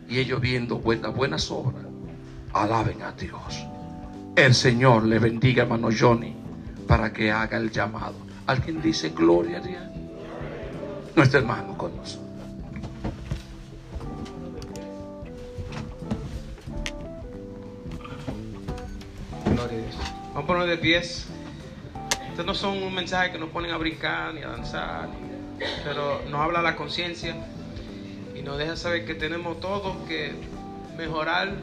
y 0.09 0.19
ellos 0.19 0.41
viendo 0.41 0.79
vuestras 0.79 1.15
buenas 1.15 1.51
obras, 1.51 1.85
alaben 2.53 3.03
a 3.03 3.13
Dios. 3.13 3.67
El 4.37 4.55
Señor 4.55 5.05
le 5.05 5.19
bendiga, 5.19 5.63
hermano 5.63 5.89
Johnny, 5.97 6.35
para 6.87 7.13
que 7.13 7.31
haga 7.31 7.59
el 7.59 7.71
llamado. 7.71 8.15
¿Alguien 8.47 8.83
dice 8.83 9.11
gloria 9.11 9.59
a 9.59 9.61
Dios? 9.61 9.83
Nuestro 11.15 11.41
hermano 11.41 11.77
con 11.77 11.97
nosotros. 11.97 12.25
Vamos 20.35 20.45
a 20.45 20.47
poner 20.47 20.69
de 20.69 20.79
pies. 20.79 21.27
Estos 22.29 22.45
no 22.45 22.55
son 22.55 22.83
un 22.83 22.93
mensaje 22.93 23.31
que 23.31 23.39
nos 23.39 23.51
ponen 23.51 23.71
a 23.71 23.77
brincar 23.77 24.35
ni 24.35 24.43
a 24.43 24.49
danzar, 24.49 25.09
pero 25.85 26.23
nos 26.29 26.41
habla 26.41 26.63
la 26.63 26.77
conciencia 26.77 27.35
y 28.35 28.43
nos 28.43 28.59
deja 28.59 28.77
saber 28.77 29.05
que 29.05 29.15
tenemos 29.15 29.61
todos 29.61 29.97
que 30.09 30.33
mejorar, 30.97 31.55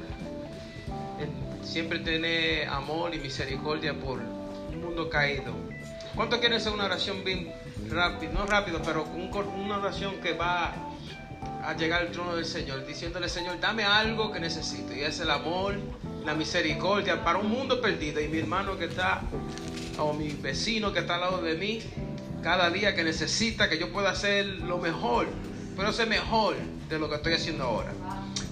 siempre 1.64 2.00
tener 2.00 2.68
amor 2.68 3.14
y 3.14 3.20
misericordia 3.20 3.94
por 3.94 4.20
un 4.20 4.82
mundo 4.82 5.10
caído. 5.10 5.54
¿Cuánto 6.16 6.40
quieren 6.40 6.58
hacer 6.58 6.74
una 6.74 6.86
oración 6.86 7.24
bien 7.24 7.52
rápido? 7.90 8.34
No 8.34 8.46
rápido, 8.46 8.82
pero 8.84 9.04
una 9.04 9.78
oración 9.78 10.16
que 10.22 10.34
va 10.34 10.74
a 11.64 11.74
llegar 11.78 12.02
al 12.02 12.12
trono 12.12 12.36
del 12.36 12.46
Señor, 12.46 12.86
diciéndole, 12.86 13.30
Señor, 13.30 13.60
dame 13.60 13.84
algo 13.84 14.32
que 14.32 14.40
necesito. 14.40 14.94
Y 14.94 15.02
es 15.02 15.20
el 15.20 15.30
amor, 15.30 15.76
la 16.26 16.34
misericordia 16.34 17.24
para 17.24 17.40
un 17.40 17.50
mundo 17.50 17.80
perdido. 17.82 18.20
Y 18.20 18.28
mi 18.28 18.40
hermano 18.40 18.78
que 18.78 18.86
está, 18.86 19.22
o 19.98 20.14
mi 20.14 20.30
vecino 20.30 20.92
que 20.92 21.00
está 21.00 21.16
al 21.16 21.22
lado 21.22 21.42
de 21.42 21.56
mí, 21.56 21.82
cada 22.44 22.70
día 22.70 22.96
que 22.96 23.04
necesita 23.04 23.70
que 23.70 23.78
yo 23.78 23.92
pueda 23.92 24.12
hacer 24.12 24.46
lo 24.46 24.78
mejor, 24.78 25.28
pero 25.76 25.92
ser 25.94 26.08
mejor 26.08 26.56
de 26.90 27.00
lo 27.00 27.10
que 27.10 27.16
estoy 27.16 27.34
haciendo 27.34 27.64
ahora. 27.64 27.92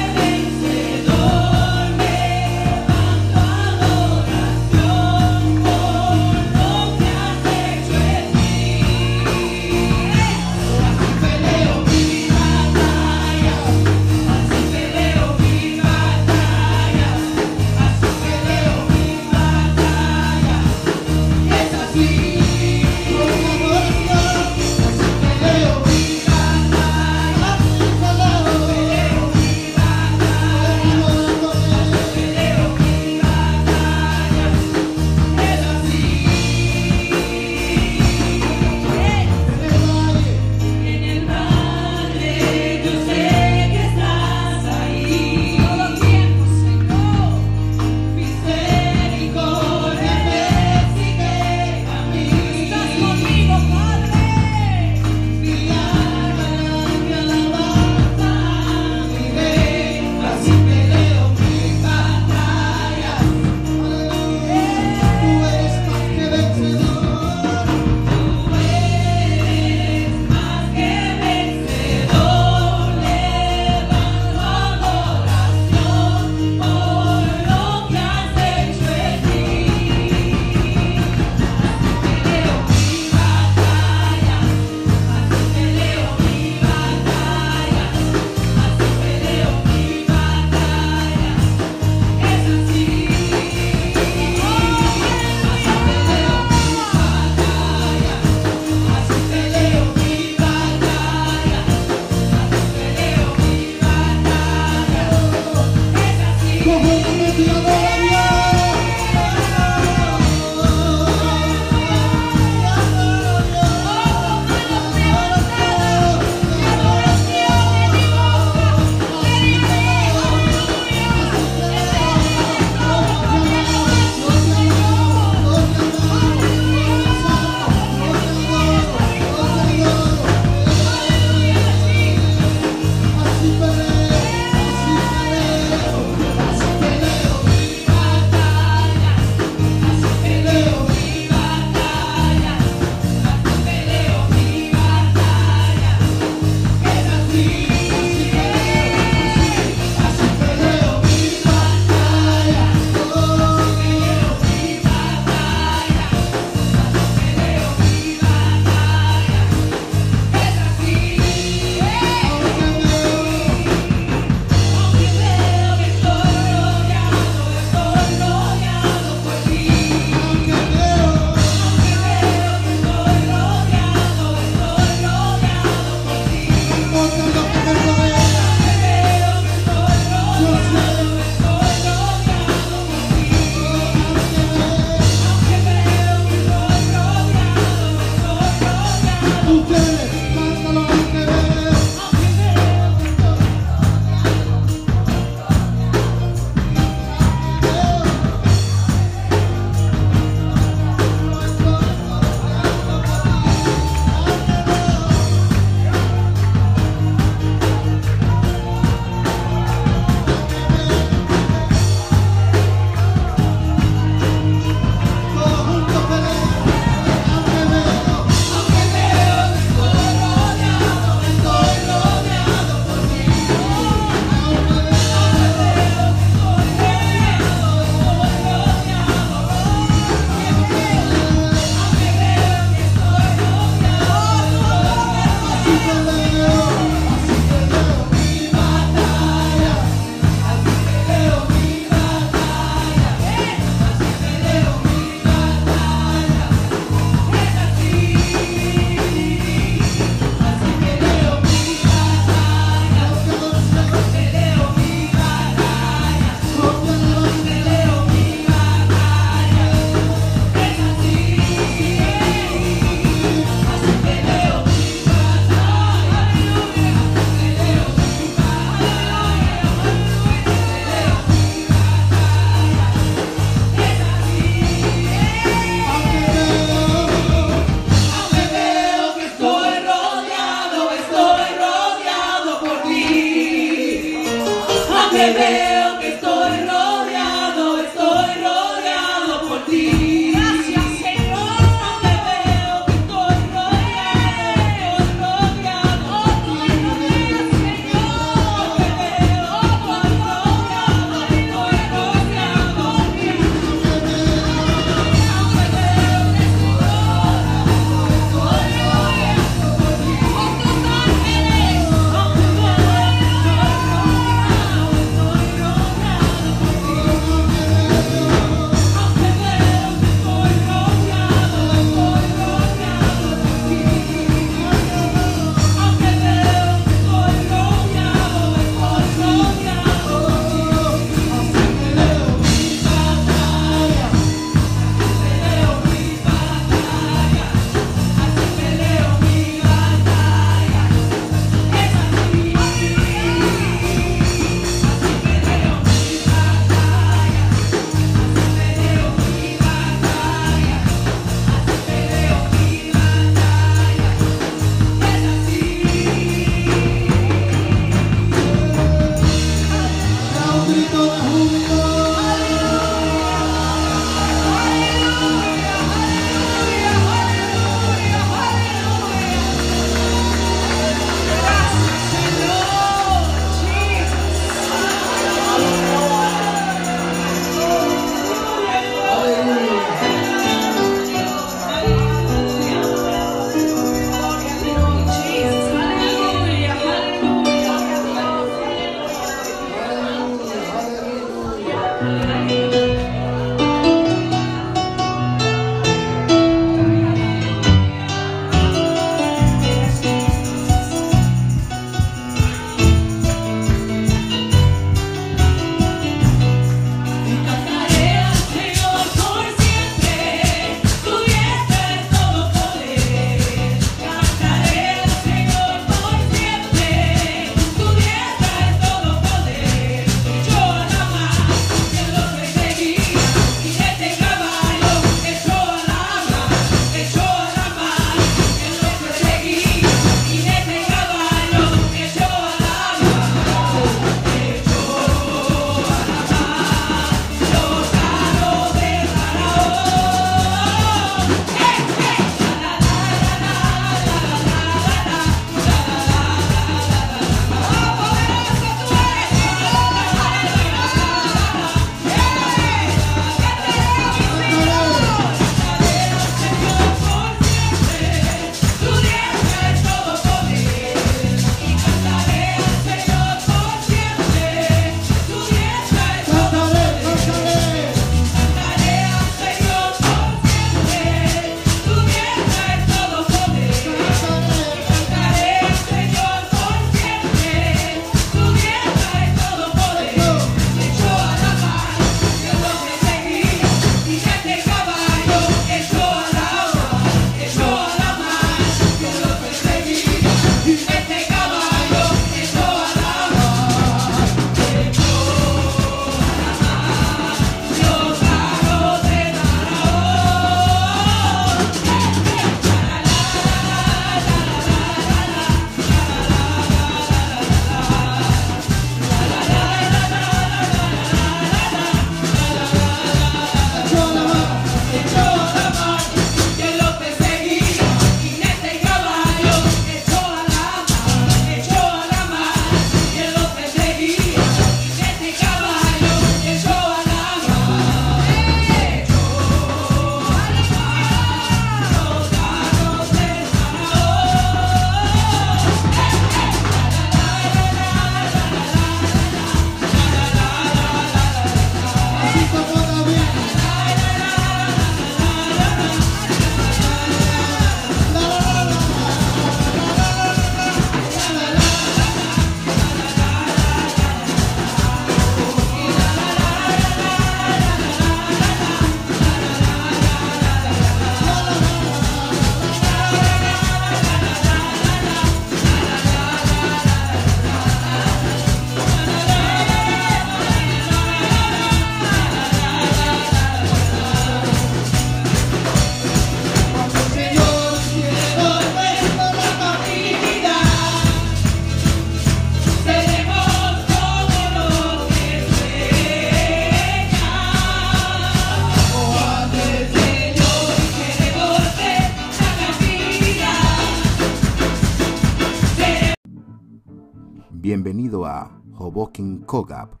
Kogab, 599.54 600.00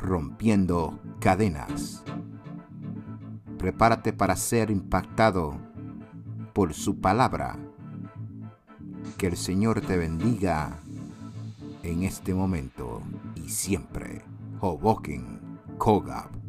rompiendo 0.00 0.98
cadenas. 1.20 2.02
Prepárate 3.58 4.14
para 4.14 4.36
ser 4.36 4.70
impactado 4.70 5.60
por 6.54 6.72
su 6.72 6.98
palabra. 6.98 7.58
Que 9.18 9.26
el 9.26 9.36
Señor 9.36 9.82
te 9.82 9.98
bendiga 9.98 10.78
en 11.82 12.04
este 12.04 12.32
momento 12.32 13.02
y 13.34 13.50
siempre. 13.50 14.24
Hoboken 14.60 15.58
Kogab. 15.76 16.39